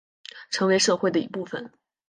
[0.49, 1.71] 成为社会的一部分